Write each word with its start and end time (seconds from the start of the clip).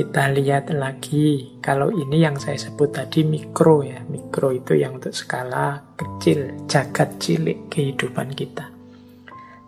kita 0.00 0.32
lihat 0.32 0.72
lagi, 0.72 1.60
kalau 1.60 1.92
ini 1.92 2.24
yang 2.24 2.40
saya 2.40 2.56
sebut 2.56 2.88
tadi 2.88 3.20
mikro 3.20 3.84
ya. 3.84 4.00
Mikro 4.08 4.48
itu 4.48 4.72
yang 4.72 4.96
untuk 4.96 5.12
skala 5.12 5.92
kecil, 5.92 6.56
jagat 6.64 7.20
cilik 7.20 7.68
kehidupan 7.68 8.32
kita. 8.32 8.72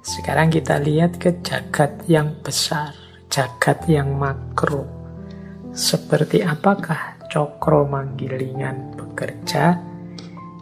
Sekarang 0.00 0.48
kita 0.48 0.80
lihat 0.80 1.20
ke 1.20 1.44
jagat 1.44 2.08
yang 2.08 2.32
besar, 2.40 2.96
jagat 3.28 3.84
yang 3.92 4.16
makro. 4.16 4.88
Seperti 5.76 6.40
apakah 6.40 7.20
cokro 7.28 7.84
manggilingan 7.84 8.96
bekerja? 8.96 9.76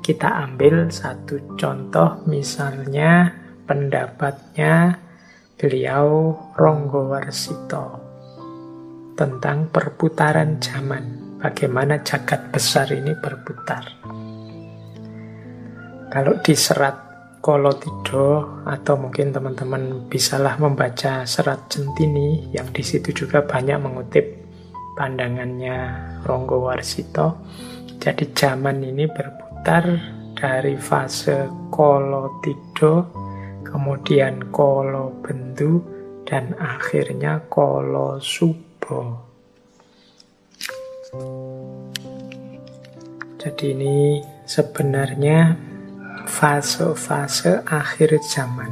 Kita 0.02 0.50
ambil 0.50 0.90
satu 0.90 1.54
contoh 1.54 2.26
misalnya 2.26 3.30
pendapatnya 3.70 4.98
beliau 5.54 6.34
Ronggo 6.58 7.14
Warsito 7.14 8.09
tentang 9.20 9.68
perputaran 9.68 10.56
zaman, 10.64 11.36
bagaimana 11.44 12.00
jagat 12.00 12.48
besar 12.48 12.88
ini 12.88 13.12
berputar. 13.20 13.84
Kalau 16.08 16.40
di 16.40 16.56
serat 16.56 16.96
Kolotido 17.44 18.64
atau 18.64 18.96
mungkin 18.96 19.32
teman-teman 19.32 20.08
bisalah 20.08 20.56
membaca 20.56 21.24
serat 21.28 21.68
Centini 21.68 22.48
yang 22.52 22.68
di 22.72 22.80
situ 22.80 23.12
juga 23.12 23.44
banyak 23.44 23.76
mengutip 23.80 24.24
pandangannya 24.96 25.76
Ronggo 26.24 26.68
Warsito. 26.68 27.44
Jadi 28.00 28.32
zaman 28.32 28.80
ini 28.80 29.04
berputar 29.04 29.84
dari 30.32 30.80
fase 30.80 31.48
Kolotido, 31.68 33.08
kemudian 33.64 34.48
Kolo 34.48 35.20
Bendu, 35.20 35.84
dan 36.24 36.56
akhirnya 36.56 37.44
Kolo 37.52 38.16
Jadi 43.40 43.72
ini 43.72 44.22
sebenarnya 44.46 45.58
fase-fase 46.28 47.66
akhir 47.66 48.20
zaman. 48.22 48.70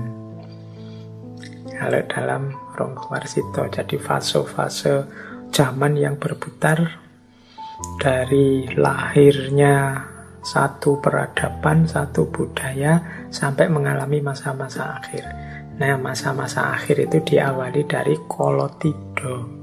Kalau 1.75 2.03
dalam 2.11 2.43
Ronggo 2.79 3.11
Warsito, 3.11 3.67
jadi 3.67 3.97
fase-fase 3.99 5.09
zaman 5.51 5.99
yang 5.99 6.15
berputar 6.15 7.01
dari 7.99 8.71
lahirnya 8.75 10.05
satu 10.43 11.03
peradaban, 11.03 11.87
satu 11.87 12.31
budaya, 12.31 13.27
sampai 13.35 13.67
mengalami 13.67 14.23
masa-masa 14.23 15.01
akhir. 15.03 15.27
Nah, 15.79 15.99
masa-masa 15.99 16.75
akhir 16.75 17.11
itu 17.11 17.35
diawali 17.35 17.87
dari 17.87 18.15
Kolotido 18.27 19.58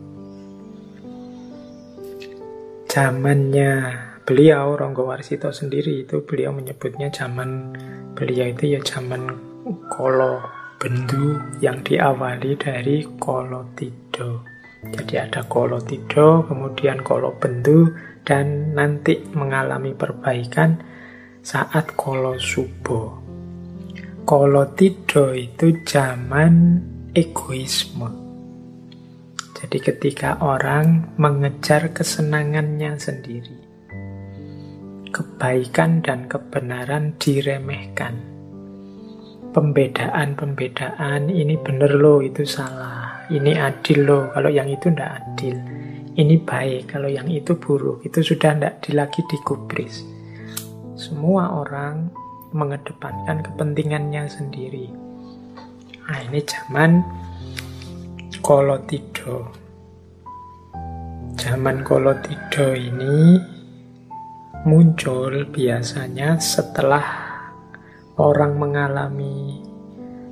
zamannya 2.95 3.91
beliau 4.23 4.79
Ronggo 4.79 5.11
Warsito 5.11 5.51
sendiri 5.51 6.07
itu 6.07 6.23
beliau 6.23 6.55
menyebutnya 6.55 7.11
zaman 7.11 7.75
beliau 8.15 8.55
itu 8.55 8.71
ya 8.71 8.79
zaman 8.79 9.35
Kolo 9.91 10.39
Bendu 10.79 11.35
yang 11.59 11.83
diawali 11.83 12.55
dari 12.55 13.03
Kolo 13.19 13.75
Tido. 13.75 14.47
Jadi 14.95 15.19
ada 15.19 15.43
Kolo 15.43 15.83
Tido, 15.83 16.47
kemudian 16.47 17.03
Kolo 17.03 17.35
Bendu, 17.35 17.91
dan 18.23 18.71
nanti 18.71 19.19
mengalami 19.35 19.91
perbaikan 19.91 20.79
saat 21.43 21.99
Kolo 21.99 22.39
Subo. 22.39 23.19
Kolo 24.23 24.71
Tido 24.71 25.35
itu 25.35 25.83
zaman 25.83 26.79
egoisme. 27.11 28.24
Jadi 29.55 29.77
ketika 29.79 30.35
orang 30.43 31.15
mengejar 31.15 31.95
kesenangannya 31.95 32.99
sendiri, 32.99 33.55
kebaikan 35.15 36.03
dan 36.03 36.27
kebenaran 36.27 37.15
diremehkan. 37.15 38.19
Pembedaan-pembedaan 39.55 41.31
ini 41.31 41.55
benar 41.55 41.95
loh, 41.95 42.19
itu 42.19 42.43
salah. 42.43 43.23
Ini 43.31 43.55
adil 43.55 44.03
loh, 44.03 44.27
kalau 44.35 44.51
yang 44.51 44.67
itu 44.67 44.91
tidak 44.91 45.23
adil. 45.23 45.55
Ini 46.19 46.35
baik, 46.43 46.91
kalau 46.91 47.07
yang 47.07 47.31
itu 47.31 47.55
buruk. 47.55 48.03
Itu 48.03 48.19
sudah 48.19 48.59
tidak 48.59 48.83
lagi 48.91 49.23
digubris. 49.23 50.03
Semua 50.99 51.63
orang 51.63 52.11
mengedepankan 52.51 53.39
kepentingannya 53.43 54.27
sendiri. 54.27 54.91
Nah 56.07 56.19
ini 56.27 56.39
zaman 56.43 56.99
Kolotido. 58.45 59.49
Zaman 61.33 61.81
Kolotido 61.81 62.77
ini 62.77 63.41
muncul 64.69 65.49
biasanya 65.49 66.37
setelah 66.37 67.01
orang 68.21 68.53
mengalami 68.61 69.65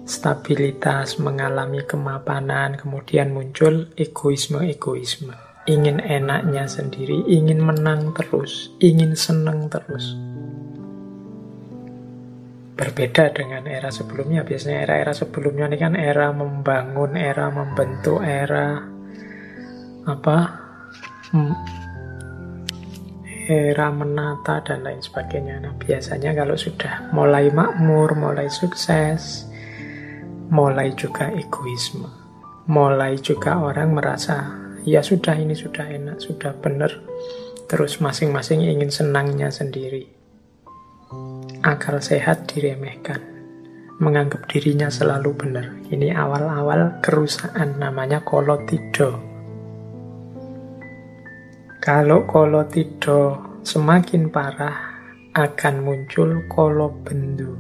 stabilitas, 0.06 1.18
mengalami 1.18 1.82
kemapanan, 1.90 2.78
kemudian 2.78 3.34
muncul 3.34 3.90
egoisme-egoisme. 3.98 5.34
Ingin 5.66 5.98
enaknya 5.98 6.70
sendiri, 6.70 7.26
ingin 7.26 7.66
menang 7.66 8.14
terus, 8.14 8.70
ingin 8.78 9.18
senang 9.18 9.74
terus. 9.74 10.14
Berbeda 12.74 13.30
dengan 13.30 13.70
era 13.70 13.94
sebelumnya. 13.94 14.42
Biasanya 14.42 14.90
era-era 14.90 15.14
sebelumnya 15.14 15.70
ini 15.70 15.78
kan 15.78 15.94
era 15.94 16.34
membangun, 16.34 17.14
era 17.14 17.54
membentuk, 17.54 18.26
era 18.26 18.82
apa? 20.10 20.38
Era 23.46 23.88
menata 23.94 24.66
dan 24.66 24.82
lain 24.82 25.06
sebagainya. 25.06 25.62
Nah, 25.62 25.74
biasanya 25.78 26.34
kalau 26.34 26.58
sudah 26.58 27.14
mulai 27.14 27.54
makmur, 27.54 28.18
mulai 28.18 28.50
sukses, 28.50 29.46
mulai 30.50 30.98
juga 30.98 31.30
egoisme. 31.30 32.10
Mulai 32.64 33.20
juga 33.20 33.60
orang 33.60 33.92
merasa, 33.92 34.50
ya 34.88 35.04
sudah 35.04 35.36
ini 35.36 35.54
sudah 35.54 35.84
enak, 35.84 36.18
sudah 36.24 36.56
benar. 36.58 36.90
Terus 37.68 38.00
masing-masing 38.02 38.66
ingin 38.66 38.90
senangnya 38.90 39.52
sendiri 39.52 40.23
akal 41.64 42.04
sehat 42.04 42.52
diremehkan. 42.52 43.24
Menganggap 44.04 44.52
dirinya 44.52 44.92
selalu 44.92 45.32
benar. 45.32 45.72
Ini 45.88 46.12
awal-awal 46.12 47.00
kerusakan 47.00 47.80
namanya 47.80 48.20
kolotido. 48.28 49.16
Kalau 51.80 52.28
kolotido 52.28 53.40
semakin 53.64 54.28
parah, 54.28 54.94
akan 55.34 55.76
muncul 55.82 56.46
kolobendu. 56.52 57.58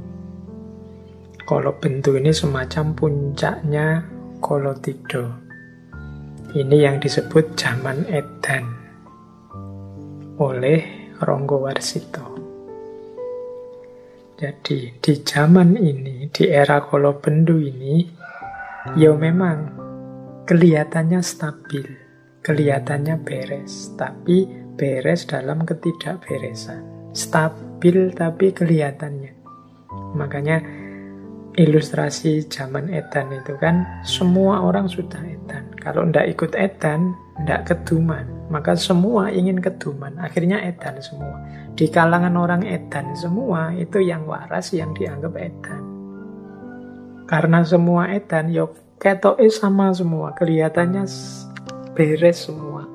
Kolobendu 1.43 2.19
ini 2.21 2.29
semacam 2.29 2.93
puncaknya 2.93 4.05
kolotido. 4.43 5.31
Ini 6.53 6.77
yang 6.85 7.01
disebut 7.01 7.57
zaman 7.57 8.05
edan 8.11 8.63
oleh 10.37 11.11
Ronggo 11.17 11.65
Warsito. 11.65 12.32
Jadi 14.33 14.97
di 14.97 15.13
zaman 15.21 15.77
ini, 15.77 16.27
di 16.33 16.49
era 16.49 16.81
Kolobendu 16.81 17.61
ini, 17.61 18.01
ya 18.97 19.13
memang 19.13 19.57
kelihatannya 20.49 21.21
stabil, 21.21 21.85
kelihatannya 22.41 23.21
beres, 23.21 23.93
tapi 23.93 24.49
beres 24.73 25.29
dalam 25.29 25.63
ketidakberesan. 25.63 27.13
Stabil 27.13 28.09
tapi 28.17 28.49
kelihatannya. 28.51 29.33
Makanya 30.17 30.57
ilustrasi 31.53 32.49
zaman 32.49 32.89
edan 32.89 33.29
itu 33.37 33.53
kan 33.61 33.85
semua 34.01 34.65
orang 34.65 34.89
sudah 34.89 35.21
edan. 35.21 35.72
Kalau 35.83 36.07
ndak 36.07 36.31
ikut 36.31 36.55
edan, 36.55 37.11
ndak 37.43 37.67
keduman. 37.67 38.23
Maka 38.47 38.71
semua 38.79 39.27
ingin 39.27 39.59
keduman. 39.59 40.15
Akhirnya 40.15 40.63
edan 40.63 40.95
semua. 41.03 41.43
Di 41.75 41.91
kalangan 41.91 42.39
orang 42.39 42.63
edan 42.63 43.11
semua 43.19 43.75
itu 43.75 43.99
yang 43.99 44.23
waras 44.23 44.71
yang 44.71 44.95
dianggap 44.95 45.35
edan. 45.35 45.83
Karena 47.27 47.67
semua 47.67 48.15
edan 48.15 48.47
yo 48.47 48.71
ketoke 48.95 49.43
sama 49.51 49.91
semua, 49.91 50.31
kelihatannya 50.31 51.03
beres 51.91 52.47
semua. 52.47 52.87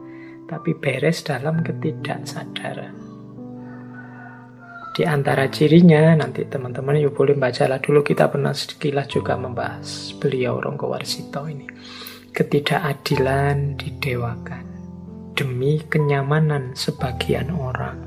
Tapi 0.49 0.73
beres 0.73 1.21
dalam 1.21 1.61
ketidaksadaran. 1.61 2.97
Di 4.97 5.07
antara 5.07 5.47
cirinya, 5.47 6.17
nanti 6.17 6.43
teman-teman 6.49 6.99
yuk 6.99 7.15
boleh 7.15 7.37
bacalah 7.39 7.79
dulu 7.79 8.03
kita 8.03 8.33
pernah 8.33 8.51
sekilas 8.51 9.07
juga 9.07 9.39
membahas 9.39 10.11
beliau 10.19 10.59
Ronggo 10.59 10.91
Warsito 10.91 11.47
ini. 11.47 11.69
Ketidakadilan 12.39 13.75
didewakan 13.75 14.63
demi 15.35 15.83
kenyamanan 15.91 16.71
sebagian 16.79 17.51
orang 17.51 17.99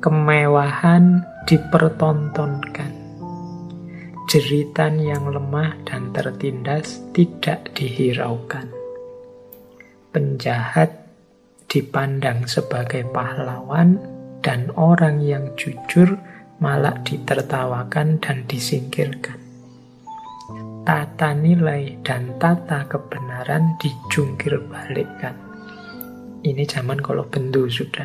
kemewahan 0.00 1.20
dipertontonkan. 1.44 2.92
Jeritan 4.24 4.96
yang 5.00 5.28
lemah 5.28 5.76
dan 5.84 6.16
tertindas 6.16 7.04
tidak 7.12 7.76
dihiraukan. 7.76 8.72
penjahat 10.16 11.04
dipandang 11.68 12.48
sebagai 12.48 13.04
pahlawan 13.12 14.00
dan 14.40 14.72
orang 14.80 15.20
yang 15.20 15.52
jujur 15.60 16.16
malah 16.56 16.96
ditertawakan 17.04 18.16
dan 18.22 18.48
disingkirkan. 18.48 19.43
Tata 20.84 21.32
nilai 21.32 21.96
dan 22.04 22.36
tata 22.36 22.84
kebenaran 22.84 23.72
dijungkir 23.80 24.52
balikkan. 24.68 25.32
Ini 26.44 26.60
zaman 26.68 27.00
kalau 27.00 27.24
bendu 27.24 27.64
sudah. 27.72 28.04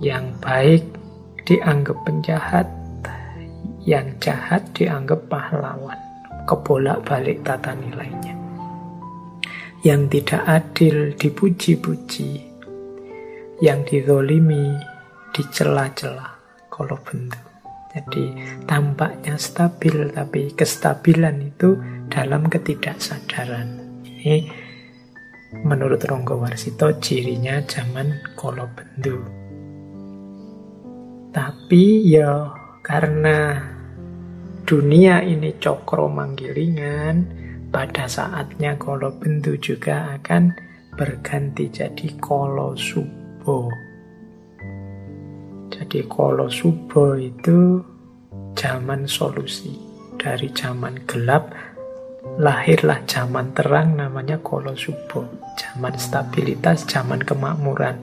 Yang 0.00 0.24
baik 0.40 0.84
dianggap 1.44 2.00
penjahat, 2.08 2.64
yang 3.84 4.08
jahat 4.24 4.72
dianggap 4.72 5.20
pahlawan. 5.28 6.00
Kebolak-balik 6.48 7.44
tata 7.44 7.76
nilainya. 7.76 8.32
Yang 9.84 10.00
tidak 10.08 10.42
adil 10.48 11.12
dipuji-puji, 11.12 12.40
yang 13.60 13.84
dizolimi 13.84 14.80
dicela-cela 15.36 16.40
kalau 16.72 16.96
bentuk. 17.04 17.47
Jadi 17.98 18.30
tampaknya 18.62 19.34
stabil 19.34 20.14
tapi 20.14 20.54
kestabilan 20.54 21.42
itu 21.42 21.74
dalam 22.06 22.46
ketidaksadaran. 22.46 23.74
Ini 24.06 24.38
menurut 25.66 25.98
Ronggo 26.06 26.38
Warsito 26.38 26.94
cirinya 27.02 27.58
zaman 27.66 28.38
kolo 28.38 28.70
bendu. 28.70 29.18
Tapi 31.34 32.06
ya 32.06 32.54
karena 32.86 33.58
dunia 34.62 35.18
ini 35.26 35.58
cokro 35.58 36.06
manggilingan, 36.06 37.26
pada 37.74 38.06
saatnya 38.06 38.78
kolo 38.78 39.10
bendu 39.18 39.58
juga 39.58 40.14
akan 40.14 40.54
berganti 40.94 41.66
jadi 41.66 42.14
kolo 42.22 42.78
sub 42.78 43.18
subo. 43.48 43.87
Jadi 45.78 46.02
kalau 46.10 46.50
subo 46.50 47.14
itu 47.14 47.78
zaman 48.58 49.06
solusi. 49.06 49.78
Dari 50.18 50.50
zaman 50.50 51.06
gelap 51.06 51.54
lahirlah 52.42 53.06
zaman 53.06 53.54
terang 53.54 53.94
namanya 53.94 54.42
kolo 54.42 54.74
subo. 54.74 55.22
Zaman 55.54 55.94
stabilitas, 55.94 56.82
zaman 56.90 57.22
kemakmuran. 57.22 58.02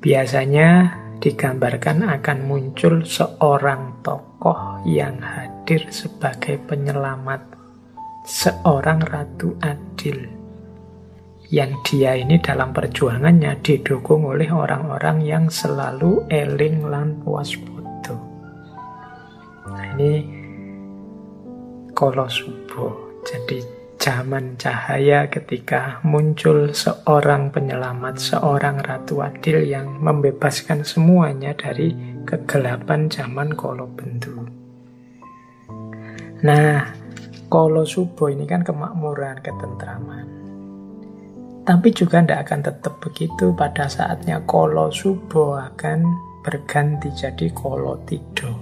Biasanya 0.00 0.96
digambarkan 1.20 2.08
akan 2.08 2.38
muncul 2.48 3.04
seorang 3.04 4.00
tokoh 4.00 4.80
yang 4.88 5.20
hadir 5.20 5.84
sebagai 5.92 6.56
penyelamat. 6.64 7.44
Seorang 8.24 9.04
ratu 9.04 9.54
adil 9.60 10.35
yang 11.54 11.78
dia 11.86 12.18
ini 12.18 12.42
dalam 12.42 12.74
perjuangannya 12.74 13.62
didukung 13.62 14.26
oleh 14.26 14.50
orang-orang 14.50 15.22
yang 15.22 15.44
selalu 15.46 16.26
eling 16.26 16.82
lan 16.86 17.22
waspada. 17.22 18.14
Nah 19.70 19.86
ini 19.94 20.12
kalau 21.96 22.28
subuh. 22.28 22.92
Jadi 23.26 23.58
zaman 23.98 24.54
cahaya 24.54 25.26
ketika 25.26 25.98
muncul 26.06 26.70
seorang 26.70 27.50
penyelamat, 27.50 28.20
seorang 28.20 28.84
ratu 28.84 29.24
adil 29.24 29.64
yang 29.66 29.98
membebaskan 29.98 30.86
semuanya 30.86 31.56
dari 31.56 31.90
kegelapan 32.22 33.10
zaman 33.10 33.56
kolo 33.56 33.88
bendu. 33.90 34.46
Nah, 36.44 36.92
kolo 37.48 37.82
subuh 37.82 38.30
ini 38.30 38.44
kan 38.44 38.60
kemakmuran, 38.62 39.40
ketentraman. 39.40 40.35
Tapi 41.66 41.90
juga 41.90 42.22
tidak 42.22 42.46
akan 42.46 42.60
tetap 42.62 42.94
begitu 43.02 43.50
pada 43.50 43.90
saatnya 43.90 44.38
kolo 44.46 44.86
subo 44.94 45.58
akan 45.58 46.06
berganti 46.46 47.10
jadi 47.10 47.50
kolo 47.50 47.98
tido. 48.06 48.54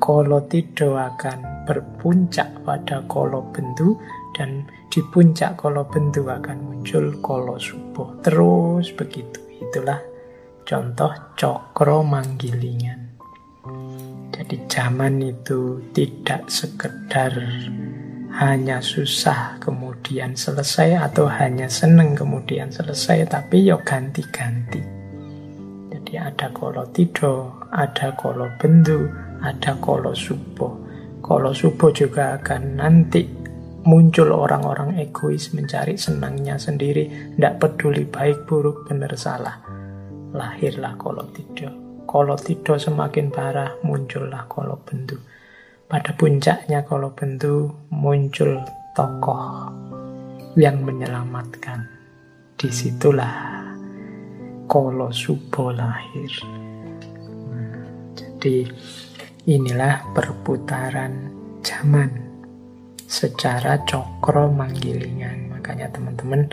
Kolo 0.00 0.48
tido 0.48 0.96
akan 0.96 1.68
berpuncak 1.68 2.64
pada 2.64 3.04
kolo 3.04 3.44
bendu 3.52 3.92
dan 4.32 4.64
di 4.88 5.04
puncak 5.12 5.60
kolo 5.60 5.84
bendu 5.84 6.24
akan 6.24 6.64
muncul 6.64 7.12
kolo 7.20 7.60
subo. 7.60 8.16
Terus 8.24 8.88
begitu. 8.96 9.36
Itulah 9.60 10.00
contoh 10.64 11.12
cokro 11.36 12.00
manggilingan. 12.00 13.20
Jadi 14.32 14.56
zaman 14.64 15.20
itu 15.20 15.92
tidak 15.92 16.48
sekedar 16.48 17.36
hanya 18.30 18.78
susah 18.78 19.58
kemudian 19.58 20.38
selesai 20.38 20.94
atau 21.10 21.26
hanya 21.26 21.66
seneng 21.66 22.14
kemudian 22.14 22.70
selesai 22.70 23.26
tapi 23.26 23.66
yo 23.66 23.82
ganti-ganti. 23.82 24.78
Jadi 25.90 26.14
ada 26.14 26.54
kolo 26.54 26.86
tido 26.94 27.66
ada 27.74 28.14
kolo 28.14 28.46
bendu 28.54 29.10
ada 29.42 29.74
kolo 29.82 30.14
subo 30.14 30.86
kolo 31.18 31.50
subo 31.50 31.90
juga 31.90 32.38
akan 32.38 32.62
nanti 32.78 33.26
muncul 33.82 34.30
orang-orang 34.30 35.00
egois 35.02 35.50
mencari 35.50 35.98
senangnya 35.98 36.54
sendiri. 36.54 37.34
Tidak 37.34 37.58
peduli 37.58 38.06
baik 38.06 38.46
buruk 38.46 38.86
benar 38.86 39.10
salah. 39.18 39.58
Lahirlah 40.30 40.94
kolo 40.94 41.26
tido 41.34 41.90
kolo 42.10 42.34
tido 42.34 42.74
semakin 42.74 43.30
parah 43.30 43.78
muncullah 43.86 44.50
kolo 44.50 44.82
bendu 44.82 45.14
pada 45.90 46.14
puncaknya 46.14 46.86
kalau 46.86 47.10
bentu 47.10 47.66
muncul 47.90 48.62
tokoh 48.94 49.66
yang 50.54 50.86
menyelamatkan. 50.86 51.82
Di 52.54 52.70
situlah 52.70 53.66
Kolo 54.70 55.10
Subo 55.10 55.74
lahir. 55.74 56.30
Nah, 57.50 57.82
jadi 58.14 58.70
inilah 59.50 60.14
perputaran 60.14 61.26
zaman 61.66 62.06
secara 63.02 63.82
cokro 63.82 64.46
manggilingan. 64.46 65.50
Makanya 65.50 65.90
teman-teman 65.90 66.46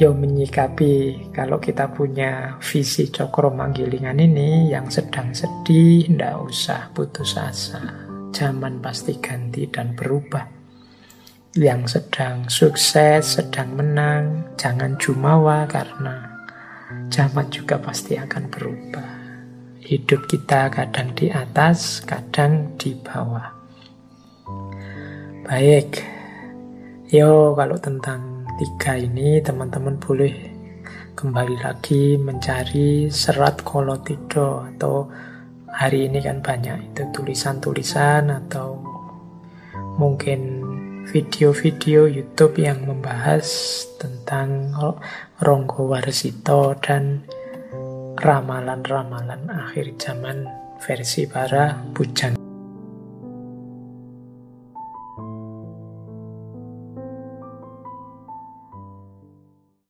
yo 0.00 0.16
menyikapi 0.16 1.28
kalau 1.36 1.60
kita 1.60 1.92
punya 1.92 2.56
visi 2.64 3.12
cokro 3.12 3.52
manggilingan 3.52 4.16
ini 4.24 4.72
yang 4.72 4.88
sedang 4.88 5.36
sedih, 5.36 6.08
ndak 6.16 6.48
usah 6.48 6.88
putus 6.96 7.36
asa 7.36 8.05
zaman 8.36 8.84
pasti 8.84 9.16
ganti 9.16 9.64
dan 9.72 9.96
berubah. 9.96 10.44
Yang 11.56 11.96
sedang 11.96 12.52
sukses, 12.52 13.40
sedang 13.40 13.80
menang, 13.80 14.52
jangan 14.60 15.00
jumawa 15.00 15.64
karena 15.64 16.36
zaman 17.08 17.48
juga 17.48 17.80
pasti 17.80 18.20
akan 18.20 18.44
berubah. 18.52 19.08
Hidup 19.80 20.28
kita 20.28 20.68
kadang 20.68 21.16
di 21.16 21.32
atas, 21.32 22.04
kadang 22.04 22.76
di 22.76 22.92
bawah. 23.00 23.48
Baik, 25.48 26.04
yo 27.08 27.56
kalau 27.56 27.80
tentang 27.80 28.44
tiga 28.60 29.00
ini 29.00 29.40
teman-teman 29.40 29.96
boleh 29.96 30.34
kembali 31.16 31.56
lagi 31.64 32.20
mencari 32.20 33.08
serat 33.08 33.64
kolotido 33.64 34.68
atau 34.76 35.08
hari 35.76 36.08
ini 36.08 36.24
kan 36.24 36.40
banyak 36.40 36.88
itu 36.92 37.04
tulisan-tulisan 37.12 38.32
atau 38.32 38.80
mungkin 40.00 40.64
video-video 41.04 42.08
YouTube 42.08 42.56
yang 42.56 42.88
membahas 42.88 43.44
tentang 44.00 44.72
Ronggo 45.44 45.92
Warsito 45.92 46.72
dan 46.80 47.28
ramalan-ramalan 48.16 49.52
akhir 49.52 50.00
zaman 50.00 50.48
versi 50.80 51.28
para 51.28 51.76
bujang 51.92 52.35